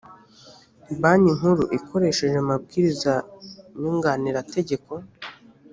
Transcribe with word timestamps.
banki 1.01 1.31
nkuru 1.37 1.63
ikoresheje 1.77 2.37
amabwiriza 2.43 3.13
nyunganirategeko 3.79 4.91